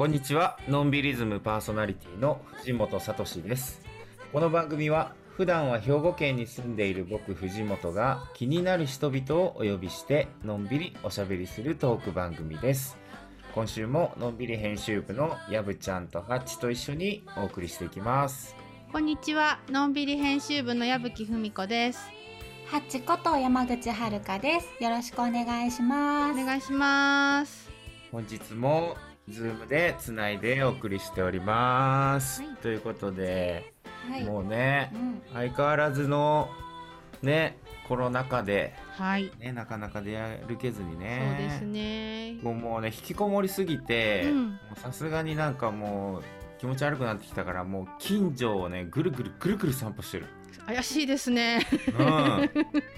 [0.00, 0.58] こんにちは。
[0.66, 3.82] のんびりズムパーソナリティの藤本聡です。
[4.32, 12.99] この番組は普段は兵庫県に住んでいる僕藤本が気になる人々をお呼びしてのんびりおしゃべりするトーク番組です。
[13.54, 18.54] 今週ものんびり編集部のやぶちゃんとハッチと一緒にお送りしていきます。
[18.92, 22.08] こんにちは、のんびり編集部の矢吹文子です。
[22.68, 24.82] ハッチこと山口遥です。
[24.82, 26.40] よろしくお願いします。
[26.40, 27.68] お願いします。
[28.12, 28.96] 本日も
[29.28, 32.42] ズームでつないでお送りしております。
[32.42, 33.72] はいということで、
[34.08, 34.24] はい。
[34.24, 35.22] もうねう、ん。
[35.34, 36.48] 相変わらずの
[37.22, 39.32] ね、コロナ禍ではい。
[39.40, 41.36] ね、なかなか出歩けずにそうね。
[41.40, 42.29] ですね。
[42.42, 44.32] もうね、引きこもりすぎて、
[44.76, 46.22] さすがになんかもう
[46.58, 50.26] 気持ち悪くなってきたから、もう近所をね、ぐるぐるぐるぐる散歩してる。
[50.66, 51.66] 怪しいですね。
[51.98, 52.50] うん。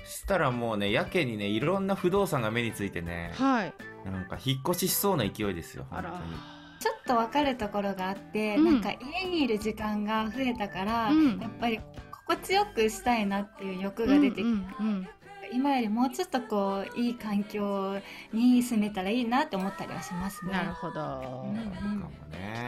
[0.04, 3.74] したらもうね、やけにね、いろんな不動産が目についてね、はい。
[4.04, 6.32] なんか引っ越ししそうな勢いですよ、あら本当に。。
[6.80, 15.08] ちょっとわかるところがあって、うんなんか家にいる時間が増えたから、うんやっぱり心地よくしたいなっていう欲が出てきて、うんうん
[15.53, 17.98] 今よりもうちょっとこういい環境
[18.33, 20.53] に住めたらいいなって思ったりはしますね。
[20.53, 21.47] うんなるほど。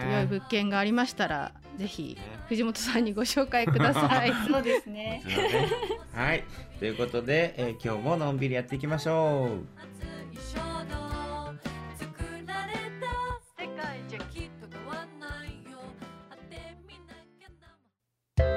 [0.08, 0.12] う。
[0.12, 2.18] 良い物件がありましたら、ぜひ
[2.48, 4.32] 藤本さんにご紹介ください。
[4.48, 5.22] そうですね。
[5.26, 5.68] ね
[6.12, 6.44] はい。
[6.78, 9.84] ということで、えー今日ものんびりやっていきましょう。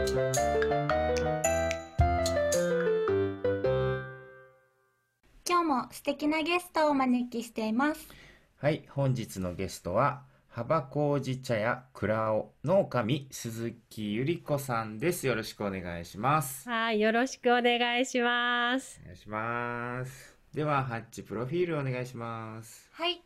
[0.10, 0.97] 熱い
[5.88, 8.08] も素敵なゲストをお招きしています。
[8.58, 15.28] はい、本日のゲストは、幅麹茶屋倉尾の神鈴木ゆり子さんです。
[15.28, 16.68] よろしくお願いします。
[16.68, 19.00] はい、よろしくお願いします。
[19.04, 20.38] お願いします。
[20.54, 22.90] では、ハッチプロフィールお願いします。
[22.92, 23.24] はい。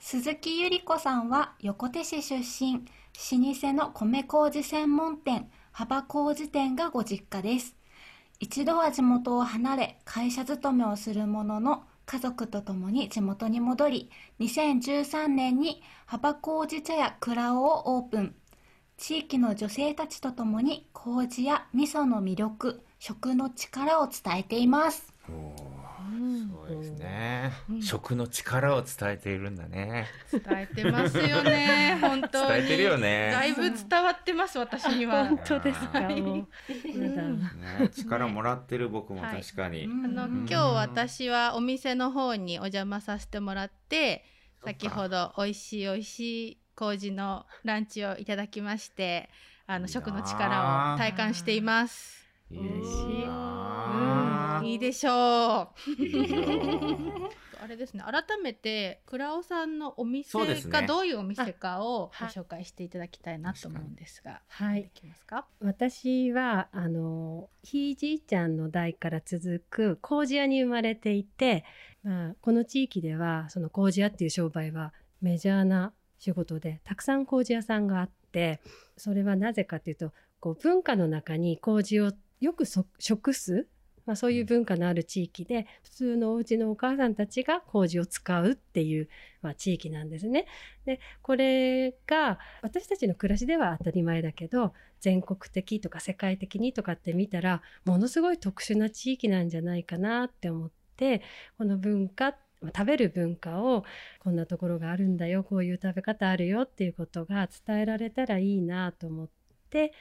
[0.00, 7.77] 鈴木ゆり子さんは横手市出身、老舗の米麹専門店、幅麹店がご実家です。
[8.40, 18.34] 一度は地元を離れ、会社勤めをするものの、家族と共に地元に戻り、2013年に幅麹茶屋蔵をオープン。
[18.96, 25.12] 地域の女性たちと共に麹や味噌の魅力、食の力を伝えています。
[26.66, 30.06] そうですね、食の力を伝えているんだね。
[30.30, 31.98] 伝えてますよね。
[32.02, 32.48] 本当に。
[32.48, 35.26] 伝えてるよねだいぶ伝わってます、私には。
[35.28, 36.46] 本当ですか、ね
[37.92, 39.84] 力もらってる僕も確かに。
[39.84, 44.24] あのうん今日私はお店の方にお邪魔させてもらって
[44.64, 49.28] 先ほど美味しい美味しい麹のランチをいただきまして
[49.66, 52.18] あの食の力を体感しています。
[52.50, 53.37] いいうん、
[54.64, 56.02] いいでしょう。
[56.02, 57.30] いいよ
[57.60, 58.04] あれですね。
[58.06, 60.38] 改めて倉尾さんのお店
[60.68, 64.82] がどういうお店かをご紹介していただきたいなと思うんですが、はい。
[64.82, 65.44] できますか？
[65.60, 71.64] 私は、あの、ひいじいちゃんの代から続く麹屋に生まれていて、
[72.04, 78.60] まあ、この地域では、その麹屋っていう商売はメジャーな仕事で、たくさん麹屋さんがあって、
[78.96, 83.66] それはなぜかというと、こう文化の中に麹をよくそ食す、
[84.08, 89.08] まあそういう文化のある地域で、普通のお家のお母さんたちが麹を使うっていう、
[89.42, 90.46] まあ、地域なんですね。
[90.86, 101.20] で、これが私たちの暮らしでは当たり前だけど、全国的とか世界的にとかって見たら、ものすごい特殊な地域なんじゃないかなって思って、
[101.58, 102.30] この文化、
[102.62, 103.84] まあ食べる文化を
[104.20, 109.28] こんなところがあるんだよ、こういう食べ方あるよっていうことが伝えられたらいいなと思っ
[109.68, 109.92] て、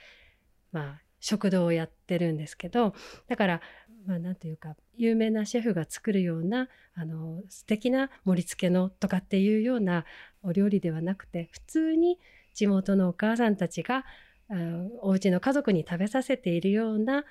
[0.72, 2.94] まあ、食堂をやってるんですけど、
[3.28, 3.62] だから、
[4.06, 10.06] まあ、なんていうか、有名なシェフが作るような、あの、素敵な盛り付けのとかっていうような
[10.44, 12.19] お料理ではなくて、普通に
[12.54, 14.06] 地元のお母さんたちが、
[14.50, 17.25] うんお家の家族に食べさせているような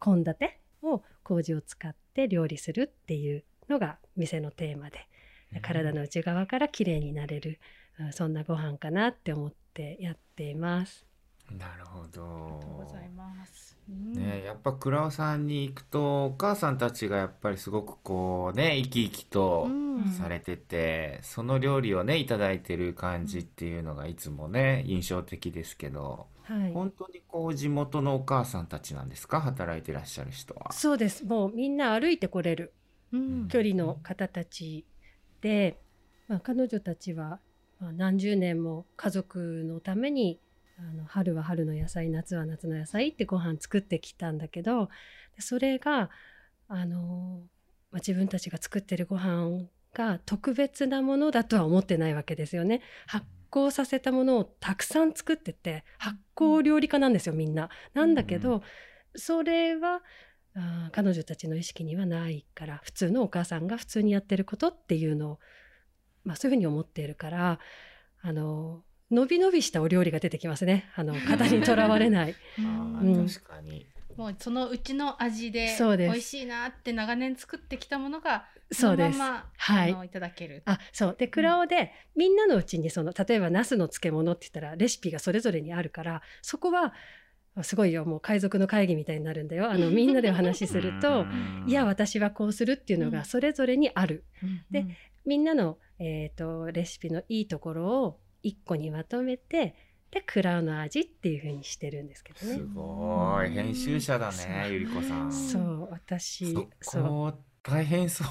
[0.00, 0.34] 献立、
[0.82, 5.06] を麹を使って料理するっていうのが店のテーマで、
[5.62, 7.60] 体の内側から綺麗になれる、
[8.00, 11.07] うんそんなご飯かなって思ってやっています。
[11.56, 12.22] なるほど。
[12.24, 13.76] ありがとうございます。
[13.88, 26.72] ねやっぱ倉尾さんに行くとお母さんたちがやっぱりすごくこうね生き生きとうんされてて、その料理をねいただいてる感じっていうのがいつもね印象的ですけどはい。
[26.72, 29.40] 本当にこう地元のお母さんたちなんですか？
[29.40, 30.70] 働いてらっしゃる人は。
[30.72, 31.24] そうです。
[31.24, 32.74] もうみんな歩いてこれる
[33.12, 34.84] うん距離の方たち
[35.40, 35.80] で、
[36.28, 37.40] まあ、彼女たちは
[37.80, 40.40] まあ、何十年も家族のために
[40.78, 44.88] あの春は春の野菜夏は夏の野菜ってご飯作ってきたんだけど
[45.38, 46.10] それが
[46.68, 47.42] あの、
[47.90, 52.82] まあ、自分たちが作ってるご飯が特別なものだとは思ってないわけですよね。
[53.06, 57.70] 発酵させたものをたくさん作ってて発酵料理家なんですよみんな。
[57.94, 58.62] なんだけど、
[59.16, 60.02] それは
[60.54, 65.38] あ彼女たちの意識にはないから普通のお母さんが普通にやってることっていうのを、
[66.24, 67.58] まあ、そういうふうに思っているから
[68.20, 70.90] あの伸び伸びしたお料理が出てきますね。
[70.94, 72.34] あの型にとらわれない。
[72.58, 73.24] あうん。
[73.24, 73.86] ー確かに。
[74.16, 76.12] もうそのうちの味でそうです。
[76.12, 79.18] 美味しいなって長年作ってきたものがそうです。
[79.18, 79.92] のままはい。
[79.92, 80.62] あのいただける。
[80.66, 81.16] あそう。
[81.16, 86.92] で蔵王で、みんなのうちにその例えばナスの漬物って言ったらレシピがそれぞれにあるからそこは
[87.62, 89.70] すごいよもう海賊の会議みたいになるんだよ。
[89.70, 91.64] あのみんなでお話しすると うん。
[91.68, 93.12] いや私はこうするっていうのうん。
[93.12, 94.24] がそれぞれにある、
[94.70, 94.96] でうん。
[95.24, 99.74] みんなの、えー、とレシピのいいところを一個にまとめて
[100.10, 102.62] で蔵王の味っていう風にしてるんですけどすね。
[102.74, 103.50] ごい。
[103.50, 105.32] 編集者だねゆりこさん。
[105.32, 107.02] そう私そそう。
[107.02, 108.26] こ大変そう。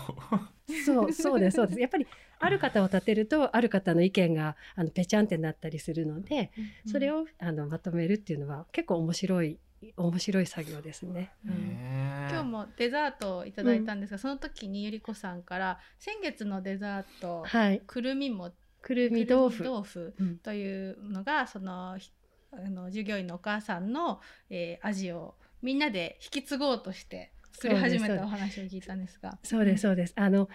[0.85, 1.79] そうそうですそうです。
[1.79, 2.07] やっぱり
[2.39, 6.51] ある方を立てるとある方の意見があのぺちゃんってなったりするので
[6.85, 9.59] それをあのまとめるっていうのは結構面白い
[9.95, 11.31] 面白い作業ですね。
[11.45, 12.27] うん。
[12.29, 18.51] 今日もデザートをいただいたんですが、その時にゆりこさんから先月のデザート、はい、くるみも
[18.87, 22.09] くるみ豆腐豆腐うんというのがそのひ
[22.53, 29.37] あの従業員のお母さんの、えー味をみんなで引き継ごうとして作り始めたお話を聞いたんですが。
[29.43, 30.13] そうですそうです。
[30.15, 30.47] あの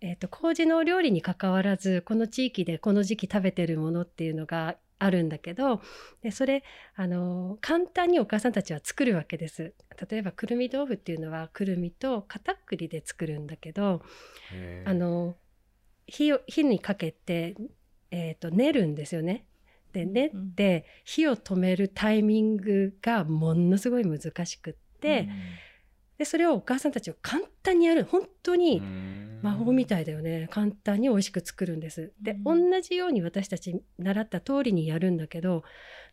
[0.00, 5.82] えっ、と麹のお料理に関わらずこの地域でこの時期食べてるものっていうのがあるんだけど
[6.22, 6.62] でそれ
[6.94, 9.74] あの簡単にお母さんたちは作るわけです。
[10.10, 14.00] 例えばくるみ豆腐っていうのはくるみと片栗で作るんだけど
[14.86, 15.36] あの
[16.08, 17.54] 火を火にかけて、
[18.10, 19.44] えー、と練るんですよね。
[19.92, 25.28] で練って火を止めるタイミングがものすごい難しくって、
[26.18, 28.04] でそれをお母さんたちは簡単にやる。
[28.04, 29.28] 本当にうん。
[29.40, 30.48] 魔法みたいだよね。
[30.50, 32.12] 簡単に美味しく作るんです。
[32.20, 35.62] で、う同じように私たち習った通りにやるんだけど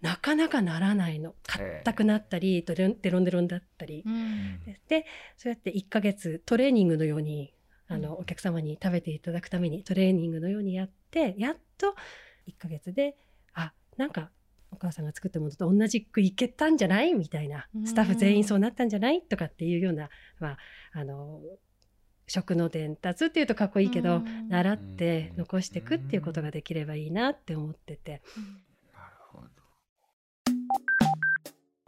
[0.01, 1.33] なかなかならないの。
[1.47, 2.75] 硬くなったりデ
[3.09, 4.03] ロンデロンだったり。
[4.05, 4.59] うん。
[4.87, 5.05] で
[5.37, 7.54] そうやって1ヶ月トレーニングのように
[7.87, 11.95] あの、お客様に食べていただくためにトレーニングのようにやってやっと
[12.47, 13.15] 1ヶ月で
[13.53, 14.31] あなんか
[14.71, 17.13] お母さんが作ったものと同じくいけたんじゃない？
[17.13, 17.85] みたいなうん。
[17.87, 19.21] スタッフ全員そうなったんじゃない？
[19.21, 20.09] とかっていうような、
[20.39, 20.57] まあ、
[20.93, 21.41] あの
[22.27, 24.49] 食の伝達っていうとかっこいいけど、うん。
[24.49, 28.21] 習って残していくっていうことができればいいなって思ってて。
[28.93, 29.47] なるほど。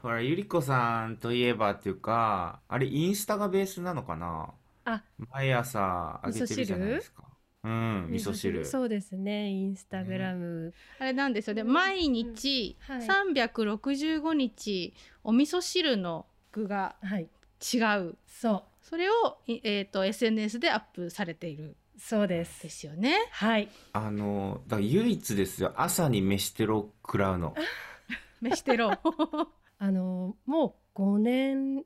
[0.02, 4.54] ほらゆりこさんといえばっていうかあれインスタがベースなのかな？
[4.90, 7.24] あ毎朝あげてるじゃないですか。
[7.64, 8.66] うん味噌汁。
[8.66, 13.02] そうですねインスタグラム、あれなんですよね毎日はい。
[13.02, 14.94] 365日
[15.24, 17.28] お味噌汁の具がはい。
[17.74, 18.16] 違う。
[18.28, 18.64] そう。
[18.82, 21.76] それを、いえー、と SNS でアップされている。
[21.98, 22.64] そうです。
[22.64, 23.18] ですよね。
[23.32, 23.70] はい。
[23.94, 25.74] あのだから唯一ですよ。
[25.76, 27.56] 朝に飯テロ食らうの。
[28.42, 28.92] 飯テロ、
[29.80, 31.84] あのもう5年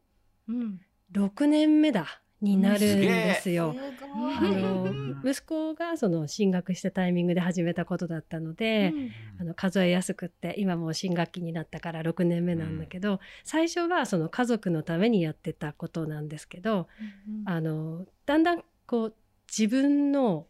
[0.48, 0.82] うん、
[1.12, 3.76] 6年目だになるんですよ。
[4.40, 4.52] あい。
[4.52, 8.94] の息子がその進学したタイミングで始めたことだったので、
[9.40, 16.88] あの数えやすくって今もう新学期になったから6年目なんだけど、最初はその家族のためにやってたことなんですけど
[17.46, 19.16] あのだんだんこう
[19.48, 20.48] 自分の、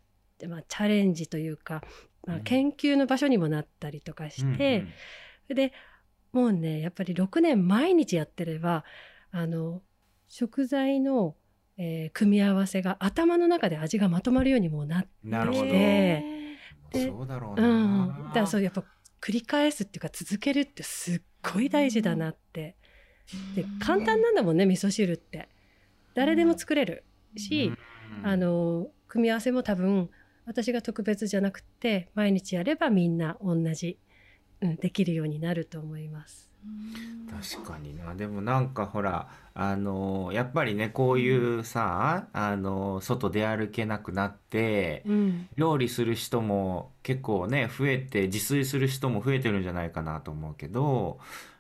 [0.48, 1.84] まあ、チャレンジというか、
[2.26, 2.44] まあ、うん。
[2.44, 4.86] 研究の場所にもなったりとかして、
[5.54, 5.74] で
[6.32, 8.86] もうねやっぱり6年毎日やってれば
[9.32, 9.82] あの
[10.30, 11.36] 食材の、
[11.78, 15.66] えー組み合わせが頭の中で味がまとまるようにもうなってなるほど。
[15.66, 16.24] で
[16.92, 18.06] でそうだろううな。
[18.06, 18.84] ん、だからそうやっぱ
[19.22, 21.22] 繰り返すっていうか続けるってすっ
[21.54, 22.76] ごい大事だなって。
[23.56, 25.48] で簡単なんだもんね味噌汁って。
[26.14, 27.06] 誰でも作れる
[27.38, 27.78] し、うん
[28.24, 30.10] あの組み合わせも多分
[30.46, 33.98] 私が特別じゃなくて毎日やればみんな同じ、
[34.60, 36.51] うん、できるようになると思います。
[37.54, 38.14] 確かにな。
[38.14, 51.20] でもなんかほらあのやっぱりねこういうさあの外出歩けなくなってうん、料理する人も結構ね増えて自炊する人も増えてるんじゃないかなと思うけど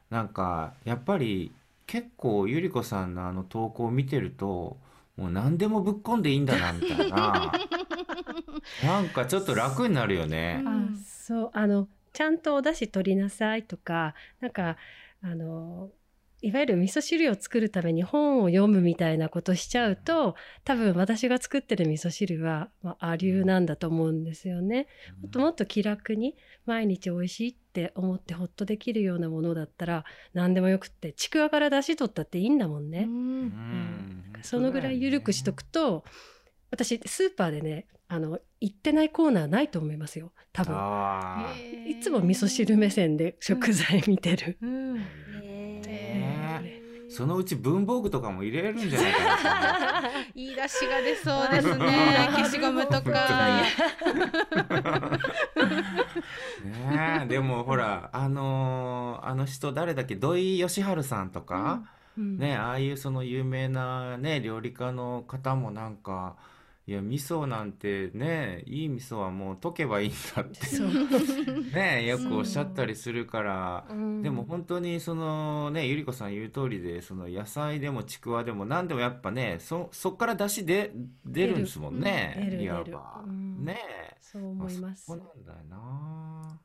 [0.10, 1.54] なんかやっぱり
[1.88, 4.78] 結構ゆり子さんのあの投稿を見てると
[5.18, 7.52] もう何でもぶっこんでいいんだなみたいな。
[8.84, 10.62] なんかちょっと楽になるよね。
[10.66, 11.50] うんあそう。
[11.54, 14.78] あのちゃんとお出汁取りなさいとかなんか
[15.24, 15.90] あの
[16.44, 24.88] いわゆる味噌汁を作るために本を読むみたいなことしちゃうと多分私が作ってる味噌汁は、まあ、ア流なんだと思うんですよね。
[25.22, 30.04] もっともっと気楽に毎日美味しいって思ってほっとできるようなものだったら
[30.34, 33.06] 何でもよくってちくわから出し取ったっていいんだもんね。
[33.08, 36.04] うんうんそのぐらい緩くしとくと
[36.72, 40.34] 私スーパーでねあの行ってないコーナーないと思いますよ。
[40.52, 40.76] 多分。
[40.78, 41.54] あ
[41.88, 44.58] いつも味噌汁目線で食材見てる。
[44.62, 44.96] うん。
[44.96, 49.44] ねそのうち文房具とかも入れるんじゃないか
[50.04, 50.10] な。
[50.36, 51.86] 言い出しが出そうですね。
[52.32, 53.62] 消しゴムとか。
[56.64, 57.26] ねえ。
[57.28, 60.16] でもほらあのーあの人誰だっけ？
[60.16, 61.84] 土井善晴さんとか、
[62.18, 62.38] うん。
[62.38, 66.36] ねああいうその有名なね料理家の方もなんか
[66.88, 70.60] いや味噌なんてねいい味噌はもう溶けばいいんだって。
[71.76, 74.22] ねよくおっしゃったりするから、うん。
[74.22, 80.92] でも本当にそのねゆり子さん言う通りでその野菜でもちくわでも何でもやっぱねそそっから出汁で
[81.26, 82.58] 出るんですもんね。
[82.60, 83.24] いわば。
[83.26, 83.64] うん。
[83.64, 83.78] ね。
[84.20, 85.12] そう思います。
[85.12, 85.16] あ。
[85.16, 86.62] そこなんだよな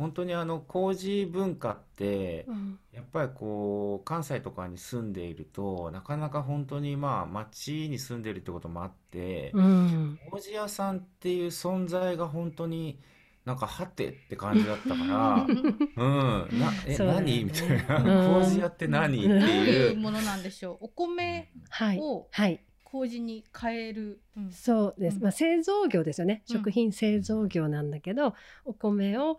[0.00, 2.78] 本当にあの麹文化ってうん。
[2.92, 10.18] やっぱりこう関西とかに住んでいるとなかなか本当にまあ町に住んでるってこともあってうん。
[10.30, 12.98] 麹屋さんっていう存在が本当に
[13.44, 16.58] なんかはてって感じだったから うん。
[16.58, 16.98] なえね。
[16.98, 17.44] 何？
[17.44, 17.96] みたいな。
[18.36, 18.42] うん。
[18.42, 19.18] 麹屋って何？
[19.18, 19.92] っていいう。
[19.94, 20.86] うものなんでしょう。
[20.86, 21.98] お米はい。
[22.00, 22.64] をはい。
[22.84, 24.50] 麹に変える、うん。
[24.50, 25.22] そうです、うん。
[25.22, 26.42] まあ、製造業ですよね。
[26.50, 26.56] うん。
[26.56, 29.36] 食品製造業なんだけど、お米をまあ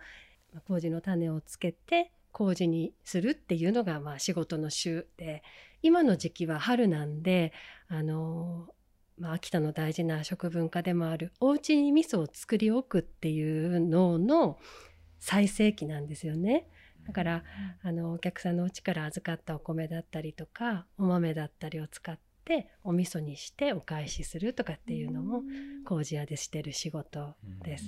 [0.67, 5.43] 麹の種をつけて麹にするっていうのがまあ仕事の週で
[5.81, 7.53] 今の時期は春なんで
[7.87, 8.81] あのー
[9.21, 14.57] まあ、秋田の大事な食文化でもあるお家に味噌を作り置くっていうのの
[15.19, 16.67] 最盛期なんですよね。
[17.05, 17.43] だから
[17.83, 25.43] あのお客さんの家から預かったお米だったりとかお豆だったりを使ってお味噌にしてお返しするとかっていうのも
[25.85, 27.85] 麹屋でしてる仕事です。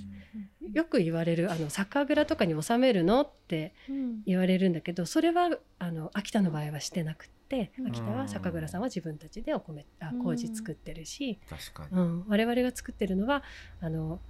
[0.72, 4.22] よく言われるあの酒蔵とかに納めるのってうん。
[4.26, 7.86] 言われるんだけどそれはあの秋田の場合はしてなくってうん。
[7.88, 10.22] 秋田は酒蔵さんは自分たちでお米あうん。
[10.22, 11.98] 麹作ってるし、確かに。
[11.98, 13.42] うん、我々が作ってるのは
[13.80, 14.20] あの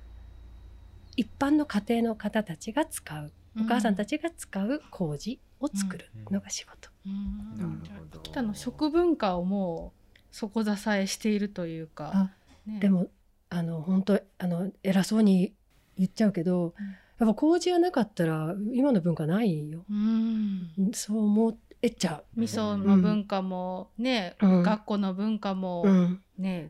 [1.16, 6.90] 一般の家庭の方たちが使うお母さんたちが使う麹を作るのが仕事。
[7.06, 7.56] うん。
[7.56, 8.20] なるほど。
[8.22, 10.03] 北の食文化をもう
[10.34, 12.30] 底支えしているというか、あ
[12.66, 12.80] ね。
[12.80, 13.08] でも
[13.50, 15.54] あの本当あの偉そうに
[15.96, 16.74] 言っちゃうけど、
[17.18, 19.84] やっぱ麹がなかったら今の文化ないよ。
[19.88, 20.90] うん。
[20.92, 24.62] そう思えちゃ味噌の文化もね、うん。
[24.62, 25.88] 学校の文化もう。
[25.88, 26.20] うん、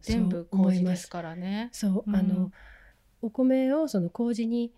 [0.03, 1.71] 全部麹ですからね。
[1.73, 2.17] そう、うん。
[2.17, 2.53] あの
[3.23, 4.73] お米をその麹に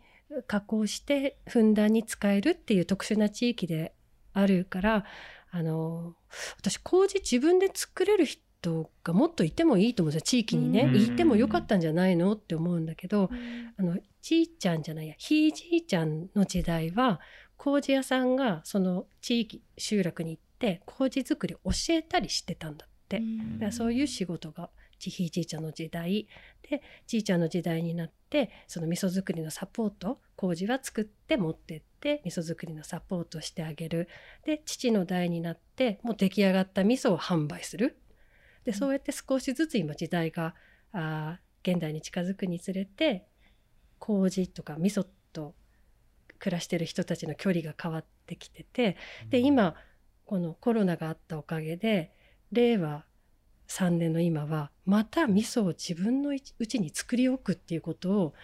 [0.46, 3.92] 加工してふんだんに使えるっていう特殊な地域で
[4.32, 5.04] あるから
[5.50, 6.14] あの
[6.58, 8.45] 私麹自分で作れる人
[9.04, 10.26] がもっといてもいいと思うんですよ。
[10.26, 10.96] 地域にね、うん。
[10.96, 13.30] いてもよかったんじゃないのって思うんだけど、
[13.76, 17.20] あのちいちゃんじゃないやひいじいちゃんの時代は
[17.56, 23.18] 麹屋さんがその地域集落に行って麹作り教えたりしてたんだって。
[23.18, 26.26] だからそういう仕事がちひいじいちゃんの時代
[26.68, 34.08] でじいちゃんの時代になってその味噌作りのサポート麹は作って持ってって味噌作りのサポートしてあげる。
[34.44, 37.98] で父の代になってもう出来上がった味噌を販売する
[38.66, 40.54] でそうやって少しずつ今時代が
[40.92, 43.26] あー現代に近づくにつれて
[43.98, 45.54] 麹とか味噌と
[46.38, 48.96] 暮らしてる人たちの距離が変わってきてて
[49.30, 49.74] で今
[50.26, 52.12] このコロナがあったおかげで
[52.52, 53.04] 令和
[53.68, 58.34] 3年の今はまた味噌を自分のうちに作り置くっていうことを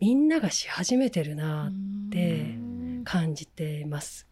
[0.00, 2.78] みんながし始めてるなってうん。
[3.08, 4.26] 感じてます。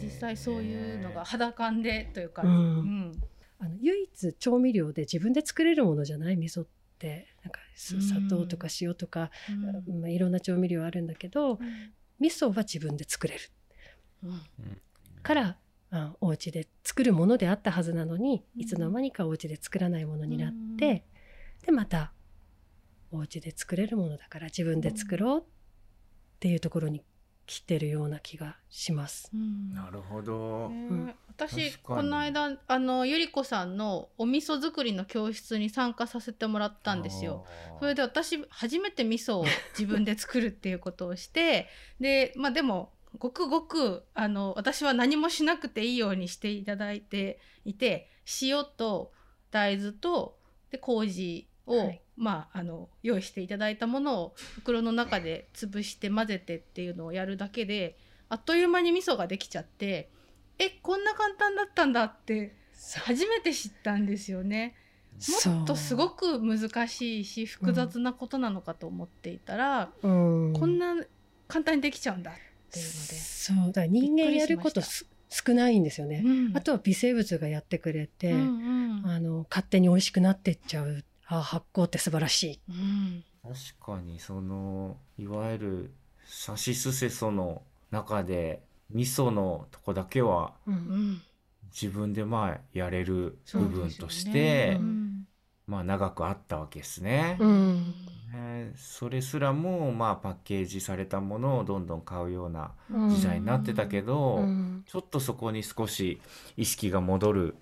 [0.00, 3.22] 実際そういうのが肌感でというか、うんうん
[3.58, 6.66] あの唯一調味料で自分で作れるものじゃない味噌っ
[6.98, 9.30] てなんか砂糖とか塩とか、
[9.88, 10.00] うん。
[10.00, 11.58] まあ、いろんな調味料あるんだけど
[12.20, 13.40] 味噌は自分で作れる。
[14.24, 14.40] うん。
[15.22, 15.56] から
[15.90, 21.04] あお家で作るものであったはずなのにいつの間にかお家で作らないものになって、
[21.64, 22.12] でまた
[23.10, 25.44] お家で作れるものだから自分で作ろうっ
[26.40, 27.02] ていうところに
[27.48, 29.30] 来てるような気がします。
[29.32, 29.74] うん。
[29.74, 30.88] なるほど、ね。
[30.90, 31.14] うん。
[31.28, 37.46] 私この間あのゆり子さんのお味噌作りの教室に参加させてもらったんですよ。
[37.80, 39.46] それで私初めて味噌を
[39.78, 41.68] 自分で作るっていうことをして
[42.00, 48.10] でまあでもごくごくあの私は何もしなくていいようにしていただいていて
[48.42, 49.12] 塩と
[49.50, 50.36] 大豆と
[50.70, 57.96] で麹を、はいまああの用意していただいたものを袋の中で潰して混ぜてっていうのをやるだけで
[58.28, 60.10] あっという間に味噌ができちゃって
[60.58, 62.54] えこんな簡単だったんだって
[63.04, 64.74] 初めて知ったんですよね。
[65.46, 70.94] もっとすごく難しいし複雑なことなのかと思っていたら、うんこんな
[71.48, 72.34] 簡単にできちゃうんだっ
[72.70, 72.96] ていうので。
[72.96, 76.22] そうだから人間やることす少ないんですよね。
[76.24, 82.60] うんあとは微生物がやってくれて、うんうんあの勝手に美味しくなってっちゃうあ発酵って素晴らしい。
[82.68, 83.24] うん。
[83.42, 85.94] 確かにそのいわゆる
[86.26, 91.22] さしすせその中で味噌のとこだけはうんうん。
[91.70, 94.76] 自分でまあやれる部分として、よね。
[94.80, 95.28] うん。
[95.66, 97.36] まあ長くあったわけですね。
[97.40, 97.94] うん。
[98.32, 104.84] ねそれすらもまあパッケージされたものをどんどん買うようなうん時代になってたけど、うん。
[104.86, 106.20] ちょっとそこに少し
[106.56, 107.54] 意識が戻る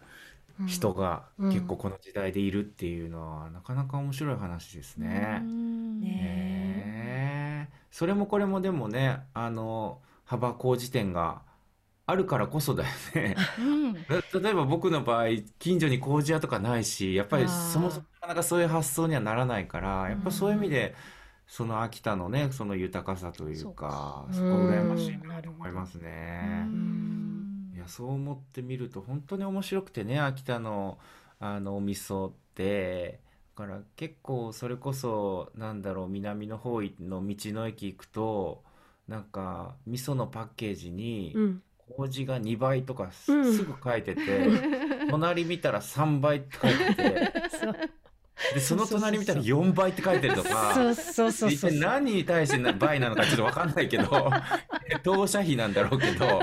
[0.67, 1.53] 人がうん。
[1.53, 5.41] 結構この時代でいるっていうのはなかなか面白い話ですね。
[5.43, 6.01] うん。
[6.01, 7.77] ねねえ。
[7.91, 11.43] それもこれもでもねあの幅工事店が
[12.07, 13.37] あるからこそだよね。
[13.59, 13.93] うん。
[13.95, 14.01] だ
[14.41, 15.27] 例えば僕の場合
[15.59, 20.95] 近所に工事屋とかないしやっぱりそもそもなかなかそういう発想にはならないからやっぱそういう意味で
[21.47, 26.65] その秋田のねその豊かさというかそこ羨ましいなと思いますね。
[26.67, 27.16] うん。
[27.16, 27.16] い
[27.87, 30.99] やそう思ってみると本当に面白くてね秋田の
[31.39, 33.21] あのお味噌って。
[33.57, 38.63] だから結構それこそなんだろう南の方の道の駅行くと
[39.09, 41.63] なんか味噌のパッケージにうん。
[41.97, 43.65] 麹が2倍とかす,、うん。
[43.65, 44.21] ぐ書いてて
[45.09, 47.33] 隣見たら3倍って書いてて
[48.55, 51.71] でその隣見たら4倍って書いてるとかそうそうそう一そう。
[51.71, 54.31] 体何に対してな倍なのかちょっと分かんないけど
[55.03, 56.41] 当社費なんだろうけど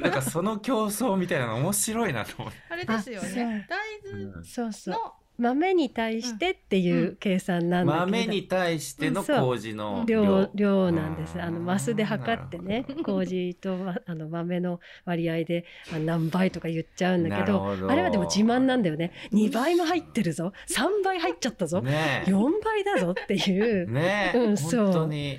[0.00, 2.58] なんかその競争みたいなの面白いなと思って。
[2.70, 3.66] あれですよね。
[3.68, 4.94] 大豆そうそう。
[4.94, 10.50] の豆に対してっていう計算なんだけど、豆に対しての麹の量。
[10.54, 11.40] 量なんです。
[11.40, 15.64] あのマスで測ってね麹とま あの豆の割合で
[15.94, 19.12] あ何倍とか言っちゃうんだけど、あれはでも自慢なんだよね。
[19.32, 22.30] 2倍も入ってるぞ、3倍入っちゃったぞ、ねえ。
[22.30, 23.90] 4倍だぞっていう。
[23.90, 24.84] ねえ、うんそう。
[24.86, 25.38] 本当に。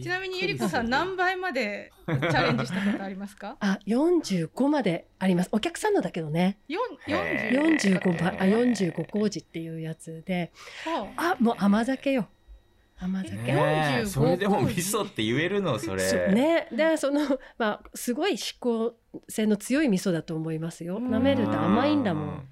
[0.00, 3.56] ちなみにゆりこさん何倍まで チャレンジしたことありますか？
[3.60, 5.48] あ、45まであります。
[5.52, 6.58] お客さんのだけどね。
[6.68, 10.52] 四へ四十ー45倍、あ、45麹っていうやつで、
[11.16, 12.28] あ、もう甘酒よ。
[12.98, 13.34] 甘酒。
[13.36, 18.96] ねえ45それでも味噌って言えるのそれそうね、でそのまあすごい嗜好
[19.28, 20.98] 性の強い味噌だと思いますよ。
[20.98, 22.48] うん舐めると甘いんだもん。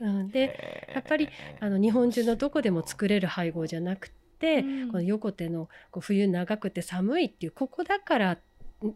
[0.00, 1.28] うんうん、でやっぱり
[1.60, 8.38] あの日本中のどこでも作れる配合じゃなくて、うんこの横手のこう冬長くて寒いっていうここだから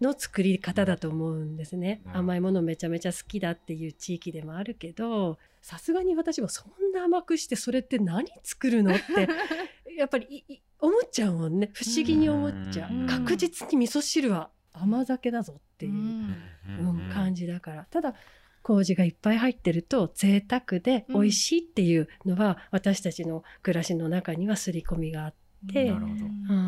[0.01, 2.01] の作り方だと思うんですね。
[2.07, 2.17] うん。
[2.17, 9.29] 甘いものめちゃめちゃ好きだっていう地域でもあるけどさすがに私もそんな甘くしてそれって何作るのって
[9.97, 11.71] やっぱり思っちゃうもんね。
[11.73, 13.07] 不思議に思っちゃう、うん。
[13.07, 16.35] 確実に味噌汁は甘酒だぞっていうう、ん。
[16.81, 17.87] うん感じだから。
[17.91, 18.15] ただ
[18.67, 25.35] 麹がいっぱい入ってると贅沢で美味しいっていうのは、私たちの暮らしの中には刷り込みがあっ
[25.73, 26.25] て、なるほど。
[26.25, 26.66] うん、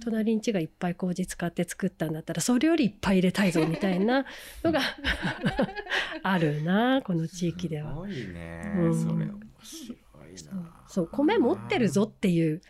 [0.00, 4.24] 隣んちがいっぱい麹使って作ったんだったらそれよりいっぱい入れたいぞみたいな
[4.64, 4.80] のが
[6.22, 7.90] あるなこの地域では。
[7.90, 8.94] すごいね、うん。
[8.94, 10.84] それ面白いな。
[10.88, 12.60] そう米持ってるぞっていう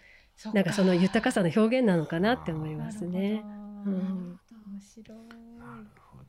[0.53, 3.43] なんかその豊かさの表現なのかなって思いますね。
[3.87, 5.19] うん面白い
[5.59, 6.25] なるほど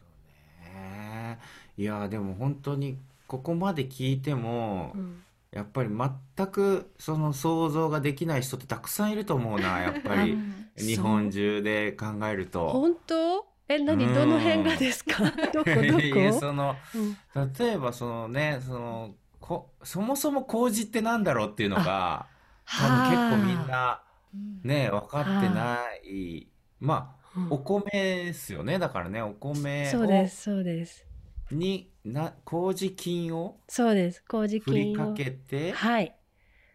[0.63, 1.39] ね。
[1.77, 5.23] いやでも本当にここまで聞いても、うん。
[5.51, 10.37] やっぱり全くその想像ができない人ってたくさんいると思うなやっぱり
[10.77, 12.69] 日本中で考えると。
[12.69, 13.45] 本当？
[13.67, 14.05] え何？
[14.05, 14.13] うん。
[14.13, 15.23] どの辺がですか？
[15.53, 15.69] どこ？
[15.69, 17.53] どこ、そのうん。
[17.57, 22.27] 例えばそのねそのこそもそも麹ってなんだろうっていうのが
[22.65, 24.01] 多分結構みんな
[24.33, 26.47] うんね分かってない。
[26.79, 27.47] まあうん。
[27.51, 28.79] お米ですよね。
[28.79, 31.05] だからねお米そうでをすそうです。
[31.51, 34.23] にな麹菌をそうです。
[34.27, 36.15] 麹振りか菌をけてはい。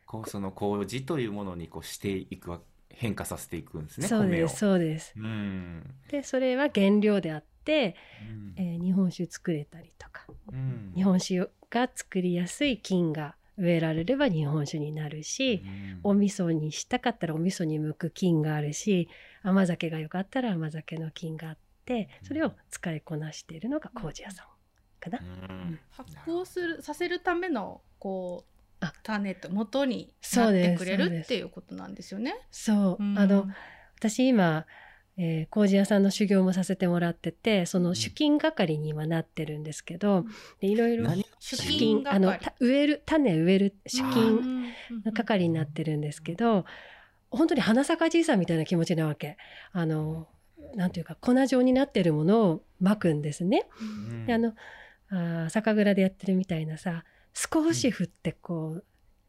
[0.06, 2.60] こうその麹というものにこうしていくわ
[2.96, 4.48] 変化させていくんですねそうで米を。
[4.48, 5.14] すそうです。
[5.16, 5.94] うん。
[6.08, 8.54] でそれは原料であって、うん。
[8.56, 10.92] えー日本酒作れたりとかうん。
[10.94, 16.00] 日本酒が作りやすい菌が植えられれば日本酒になるし、うん。
[16.04, 19.08] お味噌にしたかったらお味噌に向く菌があるし
[19.42, 24.46] 甘酒が良かったら甘酒の菌があってそれを使いこなしているのが麹屋さん
[25.00, 25.18] かな。
[25.18, 25.78] うん。
[25.90, 28.55] 発酵するさせるためのこうあ
[29.02, 32.34] 種と元になってくれるっていうことなんですよね。
[32.50, 33.18] そう、うん。
[33.18, 33.46] あの
[33.98, 34.66] 私今、
[35.16, 40.26] えー麹屋さんの修行もさせてもらっててその主菌係に今なってるんですけど、
[40.60, 41.24] でいろいろ何？
[41.38, 42.04] 主主菌係。
[42.04, 44.72] 菌あのた植える種植える主あ菌
[45.04, 46.66] の係になってるんですけど
[47.30, 49.38] 本当に花咲かじいさんみたいな気持ちなわけ。
[49.72, 50.28] あの
[50.74, 53.66] なんていうか粉状になってるものを巻くんですね。
[53.80, 54.26] うん。
[54.26, 54.52] であの
[55.08, 57.04] あー酒蔵でやってるみたいなさ
[57.36, 58.84] 少し振ってこう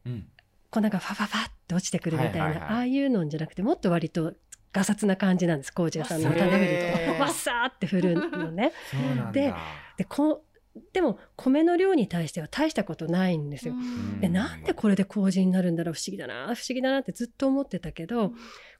[0.06, 0.26] うん。
[0.70, 2.70] 粉がファファファって落ちてくるみたいな、はいはいはい。
[2.70, 4.34] ああいうのじゃなくてもっと割と
[4.72, 7.22] ガサツな感じなんです麹屋さんの種振ると。
[7.22, 8.72] わっさーって振るのね。
[8.90, 9.32] そうなんだ。
[9.32, 9.54] で
[9.96, 10.44] でこ
[10.92, 13.74] でも米の量に対しては大したことないんですよ。
[13.74, 14.20] ん。
[14.20, 15.94] でなんでこれで麹になるんだろう？
[15.94, 16.34] 不思議だな。
[16.34, 18.32] 不思議だなってずっと思ってたけど、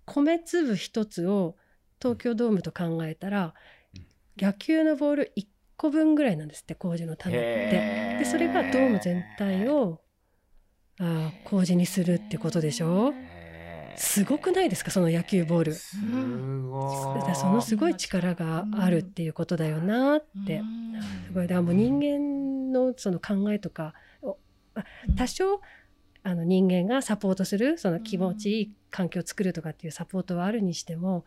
[0.04, 1.56] 米粒一つを
[2.00, 3.54] 東京ドームと考えたら、
[3.94, 4.46] うん。
[4.46, 5.46] 野球のボール1
[5.78, 8.16] 個分ぐらいなんですって麹の種って。
[8.18, 10.02] でそれがドーム全体を
[11.00, 13.14] あー麹にするってことでしょ？
[13.14, 14.90] へーすごくないですか？
[14.90, 15.74] その野球ボール。
[15.74, 20.60] すごいだからそのすごい力があるっていうことだよなって。
[21.28, 23.94] すごいだからもう人間のその考えとか
[25.16, 25.60] 多少
[26.24, 31.24] あの人間がサポートするその気持ちいい環境を作るとかっていうサポートはあるにしても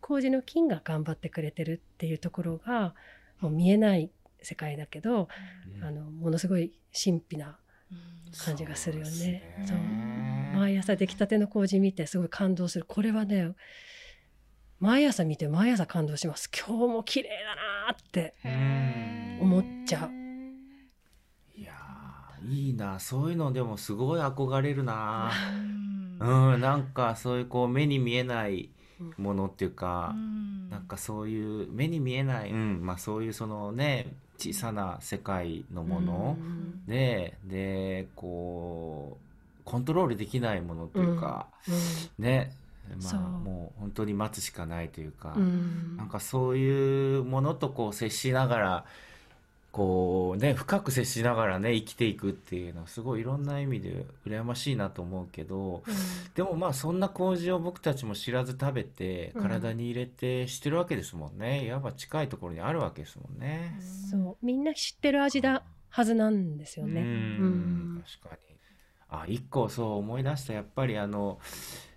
[0.00, 2.94] 麹の菌が頑張ってくれてるっていうところが
[3.40, 4.10] もう見えない
[4.42, 5.28] 世界だけど、
[5.82, 7.58] あのものすごい神秘な
[8.44, 9.64] 感じがするよね。
[9.66, 10.52] そうね。
[10.54, 12.84] 毎朝出来たての麹見てすごい感動する。
[12.86, 13.50] これはね
[14.78, 16.50] 毎朝見て毎朝感動します。
[16.50, 17.56] 今日も綺麗だ
[17.88, 19.38] なーってうん。
[19.42, 20.10] 思っちゃう。
[21.58, 22.98] いやーいいな。
[23.00, 25.30] そういうのでもすごい憧れるな
[26.20, 28.70] うんうんなんかそういうこう目に見えない
[29.18, 30.70] ものっていうか、うん。
[30.70, 36.84] なんかそういう目に見えない、うん、まあそういうそのね小さな世界のものうん。
[36.86, 41.46] で、でこうコントロールできないものっていうか、
[42.18, 42.52] ね
[42.96, 43.20] まそう。
[43.20, 45.96] あもう本当に待つしかないというか、うん。
[45.96, 48.84] なんかそういうものとこう接しながら
[49.76, 55.82] こうね深く接しながらね生きていくっていうのはすごいいろんな意味で羨ましいなと思うけど
[56.34, 59.42] でもまあそんな麹を僕たちも知らず食べてうん。
[59.42, 61.66] 体に入れてしてるわけですもんね。
[61.66, 63.78] いわば近いところにあるわけですもんね。
[64.10, 64.46] そう。
[64.46, 67.02] みんな知ってる味だはずなんですようね。
[67.02, 68.02] ん。
[68.22, 68.56] 確かに。
[69.10, 70.54] あ一個そう思い出した。
[70.54, 71.38] やっぱりあの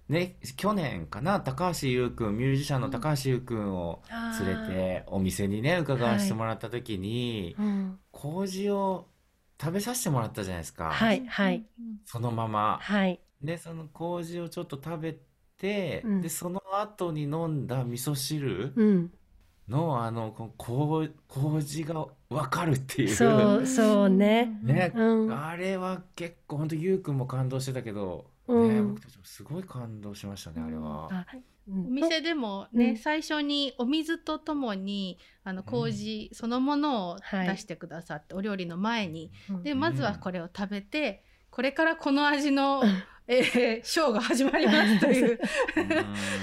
[0.10, 4.02] ね去年かな高橋優君ミュージシャンの高橋優君を
[4.44, 8.00] 連れてお店にね伺わせてもらった時に、うん。
[8.12, 9.06] 麹を
[9.62, 11.64] 食べさせてもらったじゃないですか、はいはい。
[12.06, 12.80] そのまま。
[12.82, 13.20] はい。
[13.42, 15.16] でその麹をちょっと食べ
[15.58, 16.22] て、うん。
[16.22, 19.12] でその後に飲んだ味噌汁うん。
[19.68, 23.10] のあのこの麹麹が分かるっていう。
[23.10, 24.58] そうそうね。
[24.64, 24.92] ね。
[24.96, 25.32] うん。
[25.32, 31.10] あれは結構本当ゆうくんも感動してたけど、うんね、僕たちもすごい感動しましたね、あれは。
[31.72, 32.98] お店でもね、うん。
[32.98, 39.32] 最初にお水とともにあの麹そのものをはい出してくださって、お料理の前に。
[39.50, 39.64] うん。
[39.64, 42.84] でまずはこれを食べてこれからこの味の、
[43.28, 45.40] えーショーが始まりますという